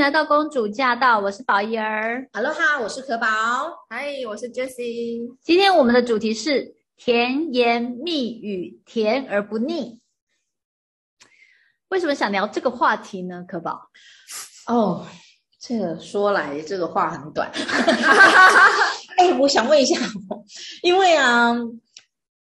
[0.00, 2.26] 来到公主驾到，我是宝仪儿。
[2.32, 3.26] Hello 哈，我是可宝。
[3.90, 5.36] 嗨，我是 Jessie。
[5.42, 10.00] 今天我们的主题是甜言蜜语，甜而不腻。
[11.90, 13.44] 为什么想聊这个话题呢？
[13.46, 13.90] 可宝？
[14.68, 15.06] 哦、oh,，
[15.60, 17.50] 这个说来这个话很短。
[19.18, 19.96] 哎、欸，我想问一下，
[20.82, 21.52] 因为啊，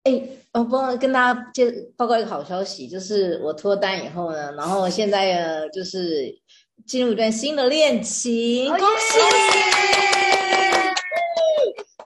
[0.03, 6.39] 哎、欸，我帮跟大家介报告一个好消息，就是我脱单以后呢，然后现在呃，就是。
[6.85, 10.97] 进入一段新的恋情，恭喜！Yeah!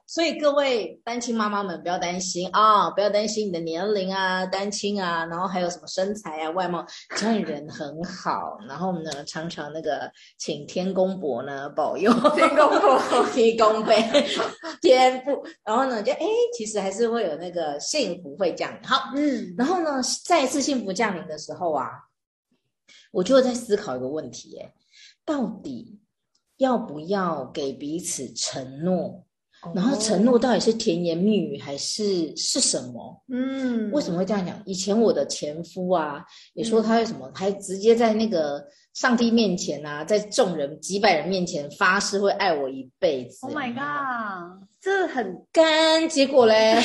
[0.07, 13.01] 所以各位单亲妈妈们不要担心啊、哦，不要担心你的年龄啊，单亲啊，然后还有什么身材啊、外貌，只要你人很好，然后呢，常常那个请天公伯呢保佑，天公伯
[13.33, 14.27] 提供呗，
[14.83, 16.27] 天赋，然后呢，就哎，
[16.59, 18.83] 其实还是会有那个幸福会降临。
[18.83, 21.87] 好，嗯，然后呢，再一次幸福降临的时候啊。
[23.11, 24.75] 我就在思考一个问题，哎，
[25.25, 26.01] 到底
[26.57, 29.27] 要不要给彼此承诺？
[29.63, 33.23] 哦、然后承诺到底是甜言蜜语还是是什么？
[33.31, 34.59] 嗯，为什么会这样讲？
[34.65, 43.47] 以前我的前夫啊，也说他为什么、嗯、还直接在那个上帝面前啊，在众人几百人面前发誓会爱我一辈子。
[43.47, 46.83] Oh my god，这很干，结果嘞，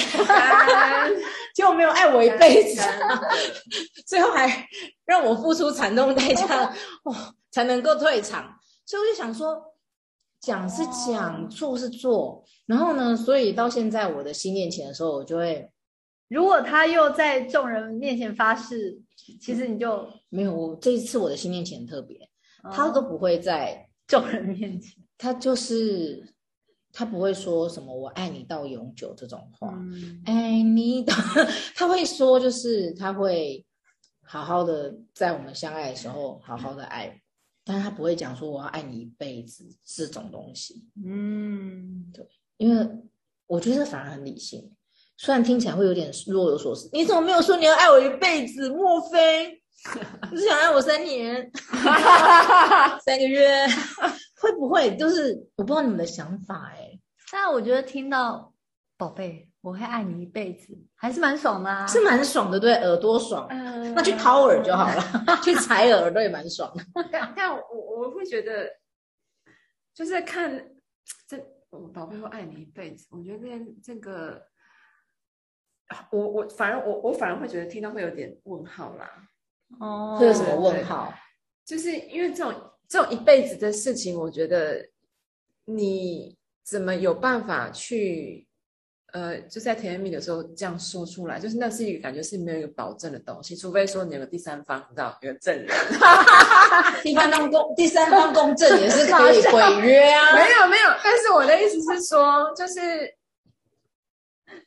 [1.56, 2.82] 结果 没有爱我一辈子，
[4.06, 4.68] 最后还
[5.06, 7.16] 让我付出惨重代价，哦，
[7.52, 8.44] 才能够退场。
[8.86, 9.75] 所以我就想说。
[10.46, 15.68] 讲是讲，做是做，然后呢，所以到现在我的新恋情的时候，我就会，
[16.28, 19.02] 如果他又在众人面前发誓，
[19.42, 20.56] 其实你就、嗯、没有。
[20.56, 22.18] 我这一次我的新恋情很特别，
[22.64, 26.24] 哦、他都不会在 众人面前，他就是
[26.94, 31.16] 他不会说什么“我爱你到永久”这种话，嗯、爱你到，
[31.76, 33.66] 他会说就是他会
[34.22, 37.20] 好好的在我们相爱的时候好好的爱。
[37.66, 42.24] 但是他不会讲说我要爱你一辈子这种东西，嗯，对，
[42.58, 42.88] 因为
[43.48, 44.72] 我觉得反而很理性，
[45.18, 46.88] 虽然听起来会有点若有所思。
[46.94, 48.70] 你怎么没有说你要爱我一辈子？
[48.70, 49.60] 莫非
[50.32, 51.52] 你是想爱我三年、
[53.04, 53.66] 三个月？
[54.40, 54.96] 会不会？
[54.98, 57.02] 就是我不知道你们的想法哎、欸。
[57.32, 58.54] 但我觉得听到
[58.96, 59.50] 宝贝。
[59.66, 65.02] 我会爱你一辈子，还是蛮爽的啊，是蛮爽的，对，耳朵爽，呃、那去掏耳就好了，
[65.44, 66.86] 去采耳朵也蛮爽的。
[67.12, 68.70] 但但我我会觉得，
[69.92, 70.56] 就是看
[71.28, 73.48] 这我宝贝会爱你一辈子，我觉得
[73.84, 74.40] 这个，
[76.12, 79.10] 我我反而我我反而会觉得听到会有点问号啦。
[79.80, 81.12] 哦，会有什么问号？
[81.66, 82.54] 就是因为这种
[82.88, 84.88] 这种一辈子的事情，我觉得
[85.66, 88.48] 你怎么有办法去？
[89.16, 95.68] 呃，就在甜言蜜语的时候这样说出来，就是那是一个感觉是没有一个保证的东西，除非说你有个第三方，你知道有个证人，
[97.02, 100.36] 第三方公第三方公证也是可以毁约啊。
[100.36, 103.16] 没有没有，但是我的意思是说，就是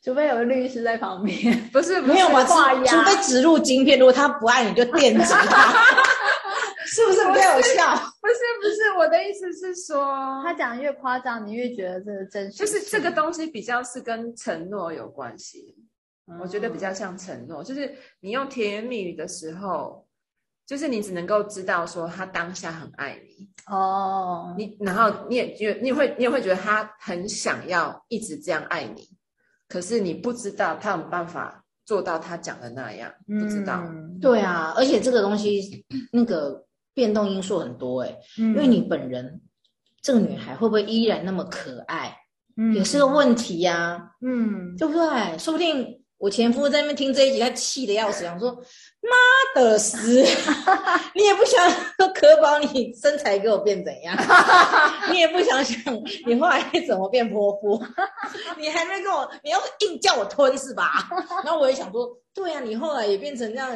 [0.03, 2.43] 除非有个律师在旁边，不是，不是没有嘛？
[2.43, 5.85] 除非植入晶片，如果他不爱你就电击他。
[6.91, 8.08] 是不是比较有效？
[8.21, 10.03] 不是不是，我的意思是说，
[10.43, 12.57] 他讲的越夸张，你越觉得这个真实。
[12.57, 15.73] 就是这个东西比较是跟承诺有关系，
[16.27, 17.63] 嗯，我觉得比较像承诺。
[17.63, 20.05] 就是你用甜言蜜语的时候，
[20.67, 29.07] 就是你只能够知道说他当下很爱你哦，你然后你也觉你也会你也会觉得他很想要一直这样爱你，
[29.69, 33.81] 可是你不知道他有没有办法做到他讲的那样，不知道。
[33.87, 36.65] 嗯，对啊，而且这个东西那个。
[36.99, 39.39] 变动因素很多哎、欸，嗯，因为你本人
[40.01, 42.17] 这个女孩会不会依然那么可爱，
[42.57, 45.37] 嗯，也是个问题呀，啊，嗯，对不对？
[45.37, 48.61] 说不定我前夫在那边听这一集，他气得要死，想说。
[49.01, 50.21] 妈的死！
[51.15, 51.71] 你也不想
[52.13, 54.15] 可宝，你身材给我变怎样？
[55.11, 55.93] 你也不想想
[56.25, 57.81] 你后来怎么变泼妇？
[58.57, 61.09] 你还没跟我，你要硬叫我吞是吧？
[61.43, 63.71] 然后我也想说，对呀、啊，你后来也变成这样，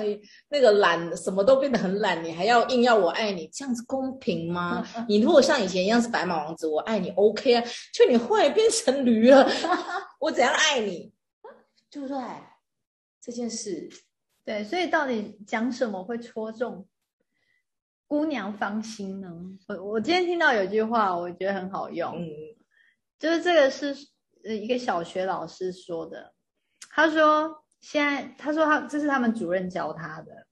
[0.49, 4.85] 那个懒，什么都变得很懒，你还要硬要我爱你，这样子公平吗？
[5.07, 9.49] 你如果像以前一样是白马王子，我爱你 OK 啊，就你后来变成驴了，
[10.19, 11.13] 我怎样爱你？
[11.89, 12.17] 对不对？
[13.21, 13.89] 这件事。
[14.45, 16.87] 对，所以到底讲什么会戳中
[18.07, 19.29] 姑娘芳心呢？
[19.69, 22.27] 我我今天听到有句话，我觉得很好用，嗯，
[23.17, 23.95] 就是这个是
[24.43, 26.33] 呃一个小学老师说的。
[26.89, 30.45] 他说现在他说他这是他们主任教他的，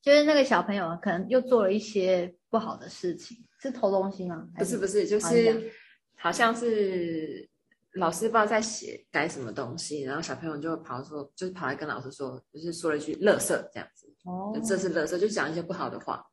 [0.00, 4.48] 就是那个小朋友可能又做了一些不好的事情，是偷东西吗？
[4.56, 5.70] 不是不是，就是
[6.16, 7.48] 好像是。
[7.94, 14.06] 老师不知道在写改什么东西，然后小朋友就跑说，就是跑来跟老师说，就是说了一句“垃圾”这样子。
[14.24, 16.24] 哦，这是垃圾，就讲一些不好的话。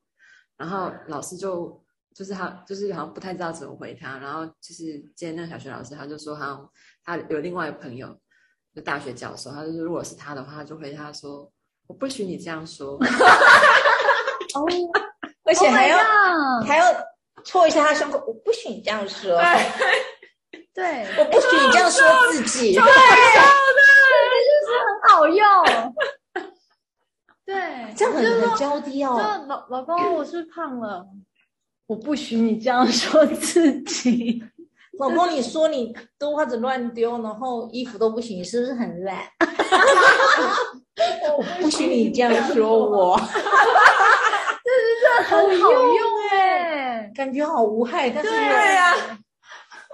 [0.58, 6.70] 然后老师就就是他就是好像不太知道怎么回他，然后就是今天那个小学老师他就说他
[7.04, 8.08] 他有另外一个朋友，
[8.74, 11.52] 就大学教授，他就说如果是他的话，他就回他说
[11.88, 12.94] 我不许你这样说，
[14.56, 14.66] 哦，
[15.44, 16.86] 而且还要、oh、还要
[17.44, 19.38] 戳一下他胸口，我不许你这样说，
[20.76, 22.94] 对，我不许你这样说自己，对，对，对，
[24.46, 25.40] 就是很好用。
[27.46, 27.56] 对，
[27.96, 29.16] 这样很很娇滴哦。
[29.16, 31.08] 就老老公，我是胖了，
[31.88, 34.44] 我不许你这样说自己。
[35.00, 39.18] 老公，你说你都袜子乱丢，然后衣服都不行，你是不是很懒？
[41.38, 43.18] 我不许你这样说我。
[44.66, 45.96] 这是真的很好用
[46.32, 48.94] 哎，感觉好无害，但是对呀。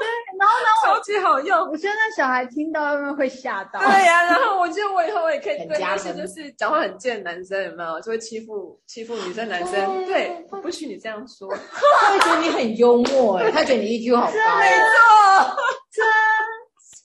[0.02, 1.60] 对，然后呢，超级好用。
[1.70, 3.80] 我觉得那小孩听到他们会吓到。
[3.80, 10.06] 对呀、啊，然后我觉得我以后我也可以对那些就是讲话很贱的男生有没有，就会欺负欺负女生男生。
[10.06, 11.48] 对，我不许你这样说。
[11.52, 14.32] 他会觉得你很幽默哎，他觉得你 EQ 好高。
[14.60, 15.56] 没错，
[15.92, 16.04] 真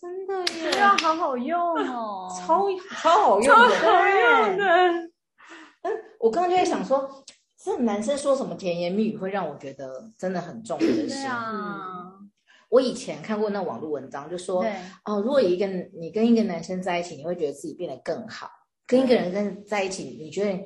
[0.00, 2.66] 真的耶，这样好好用哦，超
[3.00, 4.64] 超好用的，超好用的。
[5.82, 7.08] 嗯，我刚刚就在想说，
[7.62, 11.08] 这男生说什么甜言蜜语会让我觉得真的很重的心。
[11.08, 12.05] 对啊。
[12.68, 14.64] 我以前看过那网络文章，就说
[15.04, 15.66] 哦，如果一个
[15.98, 18.48] 你跟一个男生在一起，你会觉得自己变得更好；
[18.86, 20.64] 跟一个人跟在一起，你觉得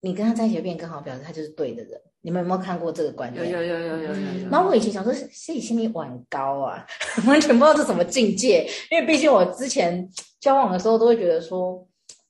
[0.00, 2.00] 你跟他在一起会变得更好，表示他就是对的人。
[2.20, 3.48] 你们有没有看过这个观点？
[3.48, 4.48] 有有有有有有。
[4.50, 6.84] 然后我以前想说，自己心里玩高啊，
[7.26, 8.68] 完全不知道这什么境界。
[8.90, 10.08] 因为毕竟我之前
[10.40, 11.86] 交往的时候，都会觉得说，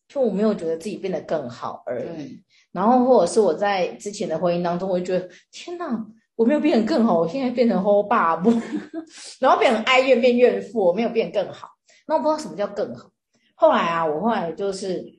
[0.06, 2.42] 就我没有觉得自己变得更好而已。
[2.72, 6.06] 然后或者是我在之前的婚姻当中，我就觉得天哪。
[6.36, 8.50] 我没有变得更好，我现在变成后爸不，
[9.40, 11.70] 然后变成哀怨变怨妇，我没有变更好。
[12.06, 13.10] 那我不知道什么叫更好。
[13.54, 15.18] 后来啊，我后来就是，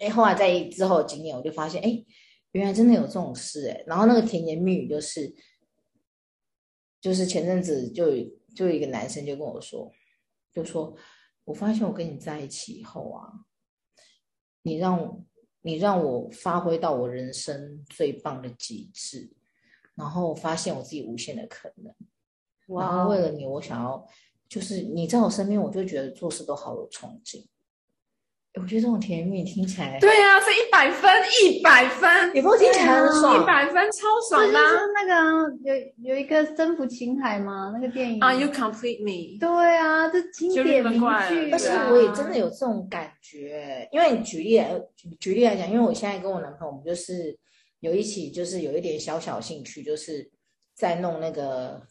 [0.00, 2.04] 哎，后来在之后的经验，我就发现，哎，
[2.52, 3.84] 原来真的有这种事哎。
[3.86, 5.32] 然后那个甜言蜜语就是，
[7.02, 8.06] 就是前阵子就
[8.56, 9.92] 就一个男生就跟我说，
[10.54, 10.96] 就说，
[11.44, 13.28] 我发现我跟你在一起以后啊，
[14.62, 15.22] 你让
[15.60, 19.30] 你让我发挥到我人生最棒的极致。
[19.96, 21.94] 然后发现我自己无限的可能，
[22.68, 22.82] 哇！
[22.82, 24.04] 然后为了你，我想要
[24.48, 27.46] 就是你在我身边，我就觉得做事都好有冲劲。
[28.54, 31.10] 我觉得这种甜言蜜语听起来，对呀、啊，是一百分，
[31.44, 34.62] 一百分，你不听起来很爽，一百分超爽的、啊。
[34.62, 37.72] 就是那个有有一个征服情海吗？
[37.74, 39.38] 那个电影？Are you complete me？
[39.40, 41.50] 对啊，这经典名句。
[41.50, 44.80] 但是我也真的有这种感觉，因为你举例来
[45.18, 47.38] 举例来讲，因为我现在跟我男朋友，我们就是。
[47.84, 50.26] 有一起就是有一点小小兴趣，就是
[50.74, 51.86] 在弄那个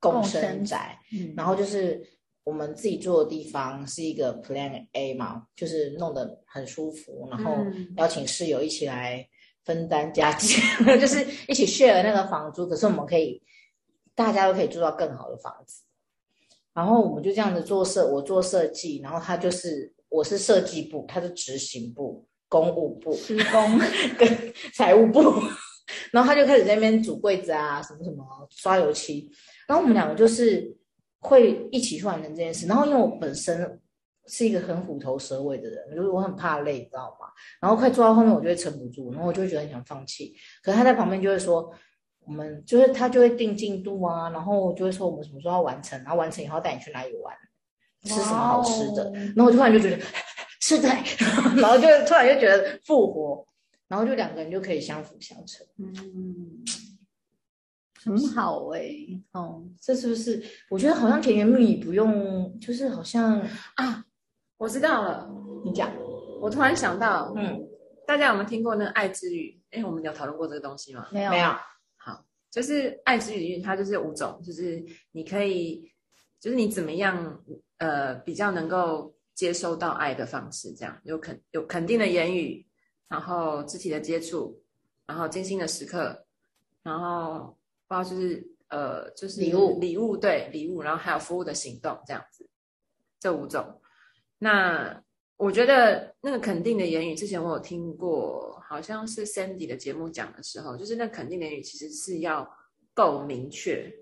[0.00, 2.02] 共生宅，嗯、然后就是
[2.44, 7.58] 我们自己住的地方是一个 Plan A 嘛，就是弄得很舒服，然后
[7.98, 9.28] 邀请室友一起来
[9.64, 13.42] 分担家计，嗯、 就是一起 share 那个房租，可是我们可以
[14.14, 15.82] 大家都可以住到更好的房子，
[16.72, 22.26] 然后我们就这样子做设，我做设计，然后他就是我是设计部，他是执行部。
[22.48, 23.78] 公务部、施工
[24.18, 24.28] 跟
[24.74, 25.20] 财务部，
[26.12, 29.28] 然后他就开始在那边组柜子啊，什么什么刷油漆，
[29.66, 30.76] 然后我们两个就是
[31.20, 32.66] 会一起去完成这件事。
[32.66, 33.80] 然后因为我本身
[34.26, 37.26] 是一个很虎头蛇尾的人，就是我很怕累，你知道吗？
[37.60, 40.34] 然后快做到后面，我就会撑不住，然后我就会觉得很想放弃。
[40.62, 41.70] 可是他在旁边就会说，
[42.26, 47.34] 我们就是他就会定进度啊，然后就会说我们什么时候要完成，然后完成以后带你去哪里玩，
[48.04, 49.10] 吃什么好吃的。
[49.36, 49.98] 然后我就突然就觉得。
[50.66, 50.88] 是的，
[51.60, 53.46] 然后就突然就觉得复活，
[53.86, 56.64] 然后就两个人就可以相辅相成，嗯，
[58.02, 60.42] 很好哎、欸，哦，这是不是？
[60.70, 63.38] 我觉得好像甜言蜜语不用，就是好像
[63.74, 64.06] 啊，
[64.56, 65.30] 我知道了，
[65.66, 65.92] 你讲，
[66.40, 67.62] 我突然想到，嗯，
[68.06, 69.60] 大家有没有听过那个爱之语？
[69.70, 71.06] 哎，我们有讨论过这个东西吗？
[71.12, 71.54] 没有，没有。
[71.96, 75.92] 好，就是爱之语，它就是五种，就是你可以，
[76.40, 77.38] 就是你怎么样，
[77.76, 79.13] 呃，比较能够。
[79.34, 82.64] 接收到爱的方式，这样有肯有肯定的言语，
[83.08, 84.62] 然后肢体的接触，
[85.06, 86.24] 然后精心的时刻，
[86.82, 92.48] 然后包括就是呃就是礼物礼物对礼物，然后还有服务的行动这样子，
[93.18, 93.80] 这五种。
[94.38, 95.02] 那
[95.36, 102.48] 我觉得那个肯定的言语，之前我有听过，好像是 Sandy 的节目讲的时候，就是那肯定的言语其实是要
[102.94, 103.92] 够明确。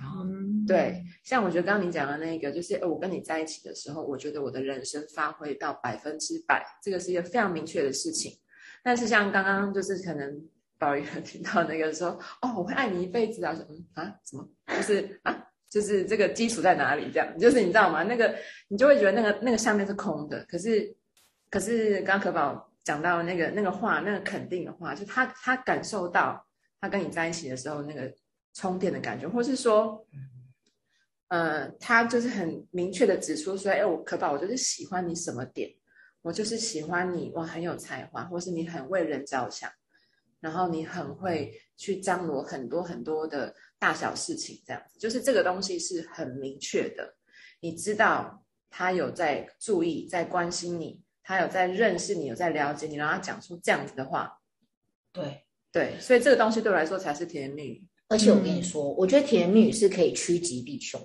[0.00, 0.37] 嗯，
[0.68, 8.32] 对，像我觉得刚刚你讲的那个，就是我跟你在一起的时候，我觉得我的人生发挥到百分之百，这个是一个非常明确的事情。
[8.82, 10.40] 但是像刚刚就是可能
[10.78, 12.10] 宝仪听到那个说，
[12.42, 17.10] 哦，我会爱你一辈子啊，说嗯啊，什么就是啊，就是这个基础在哪里？
[17.12, 18.04] 这样，就是你知道吗？
[18.04, 18.34] 那个
[18.68, 20.44] 你就会觉得那个那个下面是空的。
[20.44, 20.94] 可是
[21.50, 26.46] 可是刚刚可宝讲到那个那个话，那个肯定的话，就他他感受到
[26.80, 28.10] 他跟你在一起的时候那个
[28.54, 30.06] 充电的感觉，或是说，
[31.28, 35.70] 呃，他就是很明确的指出说，哎，我可宝，我就是喜欢你什么点，
[36.22, 39.70] 我就是喜欢你，哇，很有才华，或是你很为人着想，
[40.40, 47.14] 然后你很会去张罗很多很多的大小事情，这样子，就是这个东西是很明确的，
[47.60, 51.02] 你知道他有在注意，在关心你。
[51.30, 54.32] 他有在认识你，有在了解你，让他讲出这样子的话，
[55.12, 57.86] 对对，所以这个东西对我来说才是甜言蜜语。
[58.08, 61.00] 而且我跟你说，嗯、我觉得甜言蜜语是可以趋吉避凶，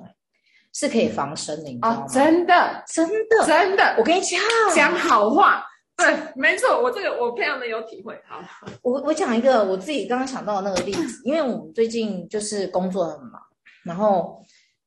[0.74, 2.06] 是可以防身的，你知道吗？
[2.06, 4.40] 哦、真的，真的，真的，我跟你讲，
[4.74, 5.64] 讲好话，
[5.98, 8.20] 对，没错，我这个我非常的有体会。
[8.28, 8.42] 好，
[8.82, 13.42] 我我讲一个我自己刚刚想到的那个例子，因为我们最近就是工作很忙，
[13.84, 14.44] 然后。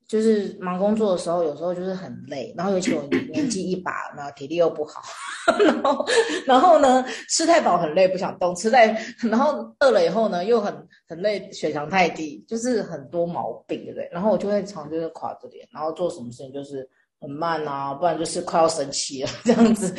[0.08, 5.02] 就是忙工作的时候，有时候就是很累，然后尤其我年纪一把，然后体力又不好，
[5.64, 6.06] 然后
[6.46, 8.86] 然后呢，吃太饱很累，不想动，吃太
[9.28, 10.72] 然后饿了以后呢，又很
[11.08, 14.08] 很累，血糖太低，就是很多毛病，对不对？
[14.12, 16.88] 然后我就会常就是垮着脸，然后做什么事情就是
[17.20, 19.92] 很慢啊，不然就是快要生气了 这样子，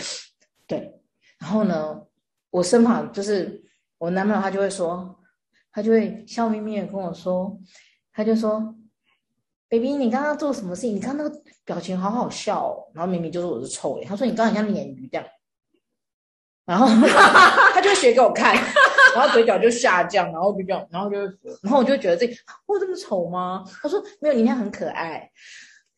[0.65, 0.89] 对。
[1.37, 2.01] 然后呢，
[2.49, 3.61] 我身旁就是
[3.97, 5.13] 我男朋友，他就会说，
[5.73, 7.59] 他就会笑眯眯的跟我说，
[8.13, 8.73] 他就说。
[9.69, 10.95] baby，你刚刚做什么事情？
[10.95, 14.07] 你看那个表情好好笑哦，然后明明就是我是臭脸。
[14.07, 15.25] 他说你刚刚很像鲶鱼这样，
[16.65, 16.87] 然后
[17.73, 18.55] 他就会学给我看，
[19.13, 21.17] 然后嘴角就下降，然后就这样，然后就，
[21.61, 22.33] 然后我就觉得自己
[22.65, 23.63] 我这么丑吗？
[23.81, 25.29] 他说没有，你看很可爱，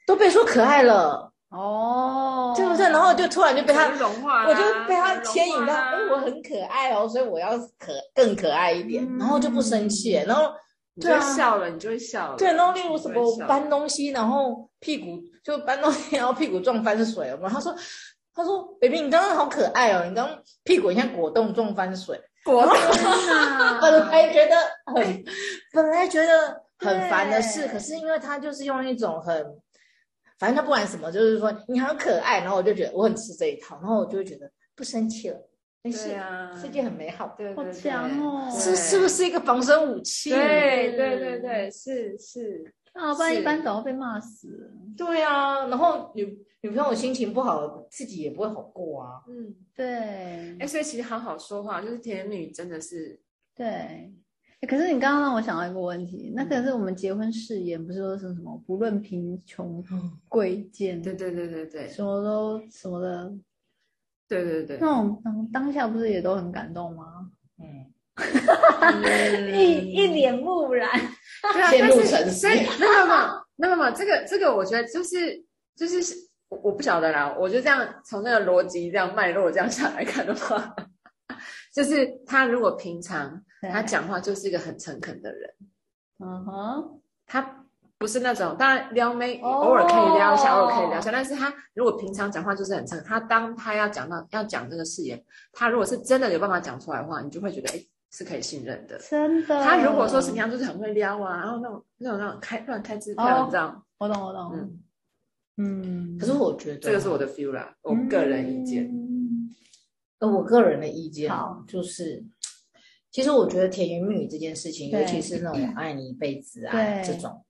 [0.07, 2.85] 都被说可爱了哦，对不对？
[2.89, 10.51] 然后就突然就被他融化，我就被他牵引到，哎，我很可爱哦，所以我要可更可爱一点，然后就不生气，然后。
[10.99, 12.37] 你就笑了，你就会笑了。
[12.37, 17.47] 对，然后例如什么搬东西，然后屁股就搬东西，然后屁股撞翻水了嘛。
[17.47, 17.73] 他说
[18.35, 23.79] ：“他说，baby，你刚刚好可爱哦，你刚刚屁股像果冻撞翻水，果冻啊！
[23.81, 24.55] 本来觉得
[24.93, 25.23] 很，
[25.73, 29.41] 本来觉得很烦的事，可是因为他就是用一种很，
[30.37, 35.37] 反正他不管什么，就是说你好可爱，然后我就觉得我很吃这一套，然后我就会觉得不生气了。”
[35.81, 38.49] 对啊，世界很美好，对对对，好强哦！
[38.51, 40.29] 是是不是一个防身武器？
[40.29, 42.73] 对对对对，是是。
[42.93, 44.73] 那，不然一般早就被骂死。
[44.97, 49.23] 对啊，然后女女朋友心情不好，自己也不会好过啊。
[49.29, 49.87] 嗯，对。
[50.59, 53.17] 哎，所以其实好好说话，就是甜女，真的是
[53.55, 54.13] 对。
[54.67, 59.81] 可是你刚刚让我想到一个问题，那可是我们结婚誓言，不是说是什么不论贫穷
[60.27, 61.01] 贵贱？
[61.01, 63.33] 对对对对对，什么都什么的。
[64.29, 67.29] 对对对，那种当当下不是也都很感动吗？
[67.57, 67.91] 嗯，
[69.51, 70.87] 一一脸木然，
[71.71, 72.47] 陷入沉思。
[72.79, 75.43] 那么那么这个这个，我觉得就是
[75.75, 76.15] 就是
[76.49, 77.35] 我我不晓得啦。
[77.39, 80.75] 我就这样从那个逻辑这样脉络这样下来看的话，
[81.73, 85.49] 就是他如果平常他讲话就是一个很诚恳的人，
[86.19, 87.65] 嗯哼，他。
[87.99, 90.63] 不是那种，当然撩妹偶尔可以撩一下，oh.
[90.63, 91.11] 偶尔可以撩一下。
[91.11, 98.97] 但是他如果平常讲话就是很正，他当他要讲到要讲这个誓言，他如果是真的有办法讲出来的话，你就会觉得哎是可以信任的。
[98.99, 99.63] 真的。
[99.63, 103.85] 他如果说是平常就是很会撩啊，然后那种那种那种开乱开支票，你知道？
[103.97, 104.51] 我懂我懂。
[104.55, 104.79] 嗯
[105.57, 106.17] 嗯。
[106.17, 108.89] 可是我觉得这个是我的 feel 啦，我个人意见。
[110.19, 111.29] 呃，我个人的意见
[111.67, 112.25] 就是，
[113.11, 117.45] 其实我觉得甜言蜜语这件事情，尤其是那种爱你一辈子啊这种。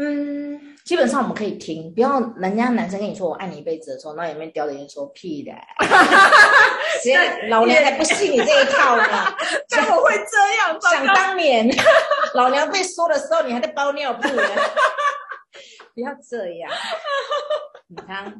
[0.00, 5.52] 嗯，基本上我们可以听，不要人家男生跟你说我爱你一辈子的时候，那里面叼着烟说屁的，
[7.50, 9.04] 老娘才不信你这一套呢！
[9.68, 10.22] 怎么会这
[10.62, 10.80] 样？
[10.80, 11.68] 想当年，
[12.34, 14.42] 老娘被说的时候，你还在包尿布呢！
[15.94, 16.70] 不要这样，
[17.90, 18.32] 你看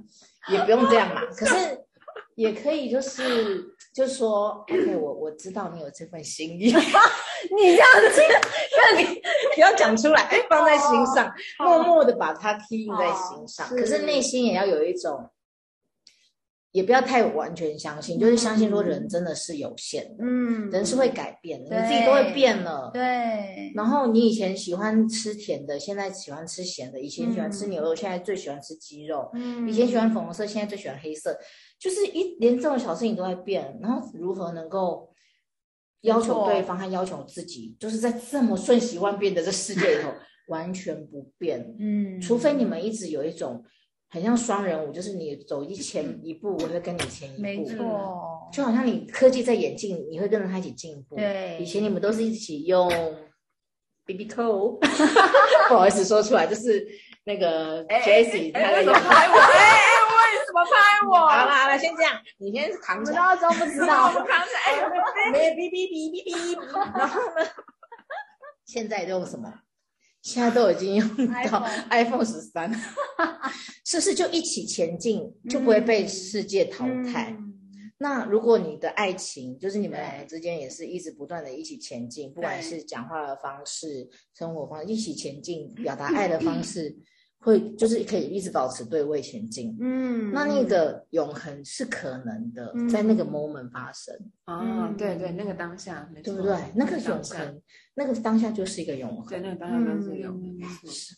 [0.48, 1.22] 也不用这样嘛。
[1.36, 1.80] 可是
[2.36, 3.64] 也可以，就是
[3.98, 6.66] 就说，OK，我我知道你有这份心意。
[7.50, 8.22] 你这样子，
[8.76, 9.20] 那你
[9.56, 11.28] 不要讲出来，放在心上，
[11.58, 13.66] 默默的把它刻印在心上。
[13.70, 15.28] 可是内心也要有一种，
[16.78, 23.72] 也不要太完全相信，就是相信说人真的是有限的，嗯，人是会改变的，你自己都会变了，对。
[23.74, 31.36] 然后你以前喜欢吃甜的，现在喜欢吃咸的；以前喜欢吃牛肉，现在最喜欢吃鸡肉；嗯以前喜欢粉红色，现在最喜欢黑色。
[31.80, 35.08] 就是一连这种小事情都在变，然后如何能够？
[36.02, 40.08] 要求对方和要求自己，就是在这么瞬息万变的这世界里头，
[40.46, 41.74] 完全不变。
[41.80, 43.64] 嗯，除非你们一直有一种
[44.10, 47.42] 很像双人舞，就是你走一前一步，我会跟你前一步。
[47.42, 51.16] 没错，就好像你科技在演进，你会跟着他一起进步。
[51.16, 52.88] 对，以前你们都是一起用
[54.06, 54.78] BB Call，
[55.68, 56.86] 不好意思说出来，就是
[57.24, 58.66] 那个 Jessie 他的。
[58.66, 60.64] 哎哎，我哎哎，为什么？
[60.64, 61.14] 拍我？
[61.28, 63.10] 好了好了，先这样，你先扛着。
[63.10, 64.06] 不知道装不知道？
[64.08, 64.52] 我扛着。
[64.64, 64.88] 哎，
[65.30, 66.98] 没哔哔哔哔哔。
[66.98, 67.46] 然后呢？
[68.64, 69.52] 现在用什么？
[70.28, 71.08] 现在都已经用
[71.50, 72.70] 到 iPhone 十三，
[73.86, 77.30] 是不是就一起前进，就不会被世界淘汰？
[77.30, 77.40] 嗯。
[77.40, 77.44] 嗯
[78.00, 86.96] 那如果你的爱情就是你们两个之间也是一直不断的一起前进，不管是讲话的方式、生活方式，一起前进，表达爱的方式，
[87.40, 89.76] 会就是可以一直保持对位前进。
[89.80, 94.14] 嗯，那那个永恒是可能的，在那个 moment 发生。
[94.46, 96.56] 哦，对对，那个当下，对不对？
[96.74, 97.62] 那个永恒，
[97.94, 99.28] 那个当下就是一个永恒。
[99.28, 100.68] 对，那个当下就是永恒。
[100.68, 101.14] 是不是？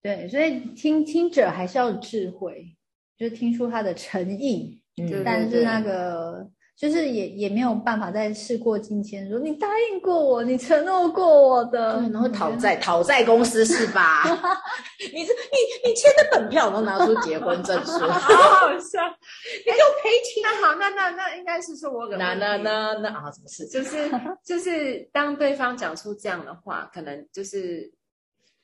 [0.00, 2.76] 对，所以听听者还是要有智慧，
[3.16, 4.80] 就听出他的诚意。
[5.00, 14.22] 嗯、但是那个就是也也没有办法再事过境迁，说你答应过我，你承诺过我的，然后讨债讨债公司是吧？
[15.12, 19.02] 你是你你签的本票，然后拿出结婚证书， 好好笑，
[19.66, 20.40] 你给我赔钱。
[20.44, 23.66] 那好，那那那应该是说我那那那那啊，什么事？
[23.66, 24.08] 就是
[24.44, 27.92] 就是当对方讲出这样的话，可能就是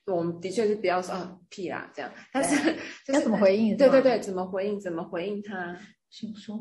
[0.05, 3.75] 我们的确是不要说啊屁啦这样，但是要怎么回应？
[3.75, 4.79] 对对对，怎么回应？
[4.79, 5.77] 怎么回应他？
[6.09, 6.57] 先说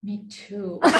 [0.00, 0.80] ，Me too。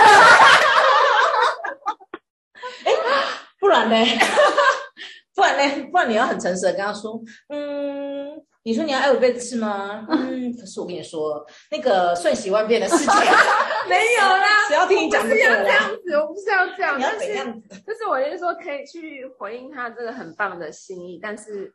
[3.60, 3.96] 不然呢？
[5.34, 5.88] 不然呢？
[5.90, 8.30] 不然你要很诚实的跟他说，嗯，
[8.62, 10.06] 你说你要爱我一辈子是吗？
[10.10, 13.06] 嗯，可是我跟你说，那个瞬息万变的世界
[13.88, 14.68] 没有啦。
[14.68, 17.68] 只要听你讲这个，这样子，我不是要这样，你要怎样子？
[17.86, 21.72] 就是我就是说，可以去回应他这个很棒的心意，但是，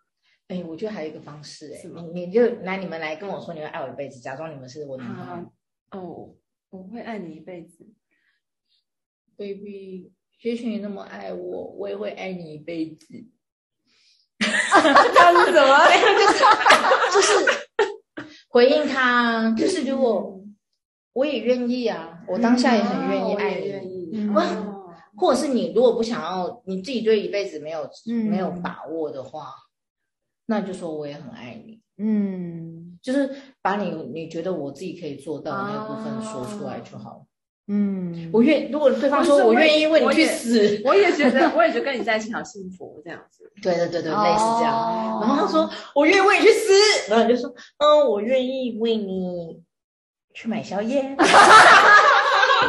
[0.47, 1.81] 哎，我觉得还有一个方式，哎，
[2.13, 5.45] 你你就来，你们来跟我说，你会爱我一辈子，假装你们是我男朋友。
[5.91, 6.29] 哦，
[6.75, 7.87] 我会爱你一辈子
[9.37, 10.11] ，baby。
[10.37, 13.07] 谢谢你那么爱我，我也会爱你一辈子。
[14.39, 15.79] 他是什么？
[17.13, 17.33] 就是
[18.49, 20.43] 回应他，就是如果
[21.13, 23.67] 我也愿意啊，我当下也很愿意爱你。
[23.67, 24.29] 愿意。
[25.17, 27.89] 或者是你如果不想要，你自己对一辈子没有
[28.29, 29.53] 没有把握的话，
[30.47, 31.81] 那就说我也很爱你。
[31.97, 33.29] 嗯，就是
[33.61, 37.21] 把你你觉得我自己可以做到的那部分说出来就好了。
[37.67, 43.51] 嗯，我愿如果对方说我愿意为你去死，我也觉得我也觉得跟你在一起好幸福这样子。
[43.61, 45.19] 对对对对，类似这样。
[45.21, 46.73] 然后他说我愿意为你去死，
[47.09, 49.63] 然后你就说嗯，我愿意为你
[50.33, 51.15] 去买宵夜。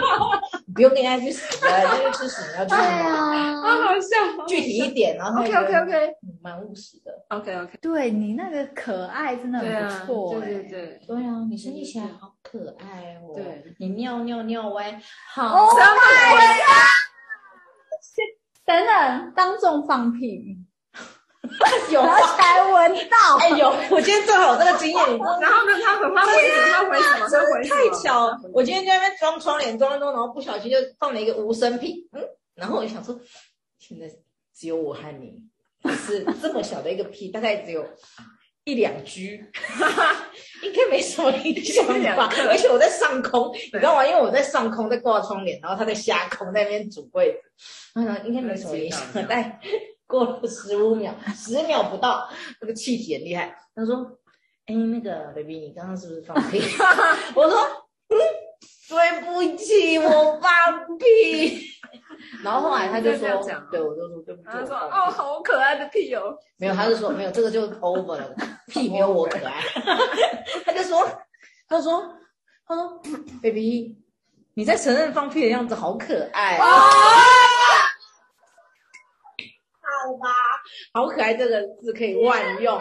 [0.74, 11.16] 不用跟人家去死了，那就吃屎，你要去啊，好好笑，具体一点，然后 OK OK OK，蛮务实的，OK OK，对你那个可爱真的很不错，对对对，对。
[11.16, 15.00] 啊，你生气起来好可爱哦，对，你尿尿尿歪，
[15.35, 15.66] 好。
[15.68, 16.66] 可爱呀，
[18.64, 20.59] 等等，当众放屁。
[21.90, 23.68] 有才闻到，哎有！
[23.90, 26.32] 我今天正好有这个经验，然后呢，他很怕回？
[26.72, 27.28] 他回什么？
[27.28, 32.22] 他回太巧，我今天在那边装窗帘，装一装，然后不小心就放了一个无声屁，嗯，
[32.54, 33.18] 然后我就想说，
[33.78, 34.06] 现在
[34.54, 35.35] 只有我和你，
[35.94, 37.85] 是这么小的一个屁，大概只有
[38.64, 39.40] 一两 G，
[40.62, 42.30] 应该没什么影响吧？
[42.48, 44.06] 而且我在上空，你知道吗？
[44.06, 47.38] 因为我在上空在挂窗帘，然后他在下空在那边煮柜子，
[47.94, 49.59] 嗯，应该没什么影响，但。
[50.07, 52.29] 过了十五秒，十秒不到，
[52.61, 53.57] 那个气体很厉害。
[53.75, 54.19] 他说
[54.66, 56.61] ：“哎，那个 baby，你刚刚是不是放屁？”
[57.35, 57.59] 我说
[58.09, 58.16] ：“嗯，
[58.88, 61.66] 对不起，我放屁。”
[62.42, 63.29] 然后后来他就说
[63.71, 68.35] ：“对，我就说对不起。”他说：“哦，好可爱的屁哦。”没有，他就说没有，这个就 over 了，
[68.69, 69.61] 屁没有我可爱。
[70.64, 71.07] 他就说
[71.69, 72.14] ：“他说，
[72.66, 73.03] 他说
[73.42, 73.97] ，baby，
[74.55, 76.59] 你在承认放屁的样子好可爱。”
[80.07, 80.29] 好吧，
[80.92, 82.79] 好可爱，这个字可以万用，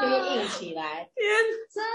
[0.00, 1.08] 可以硬起来。
[1.14, 1.26] 天，
[1.72, 1.88] 真的。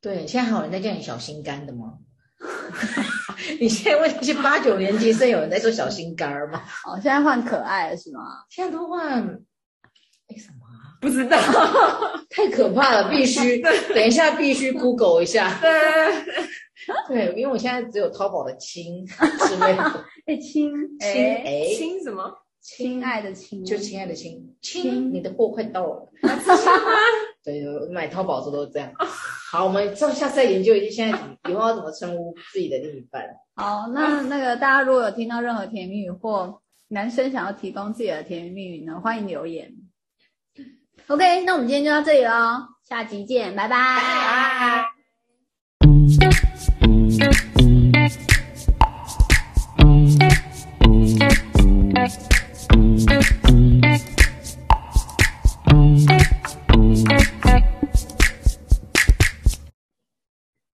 [0.00, 1.94] 对，现在还有人在叫你小心肝的吗？
[3.60, 6.62] 你现在问那些八九年级生，有人在说小心肝吗？
[6.86, 8.20] 哦，现在换可爱了是吗？
[8.50, 9.24] 现在都换，
[10.28, 10.66] 为什么？
[11.00, 11.38] 不知道，
[12.30, 13.58] 太可怕了，必须
[13.94, 15.58] 等一下必须 Google 一下。
[15.60, 15.70] 对，
[17.08, 20.04] 对，因为我现在只有淘宝的亲之类的。
[20.26, 22.32] 哎，亲亲哎，亲什么？
[22.62, 26.08] 亲爱的亲，就亲爱的亲，亲，你的货快到了。
[27.44, 28.92] 对，买淘宝的时候都是这样。
[29.50, 31.18] 好，我们下下次再研究一下，现在
[31.50, 33.20] 以后要怎么称呼自己的另一半。
[33.56, 39.72] 好，那那个大家如果有听到任何甜言蜜语，或男生想要提供自己的甜言蜜语呢，欢迎留言。
[41.08, 43.76] OK，那我们今天就到这里喽，下集见，拜拜。
[43.76, 45.01] 拜拜。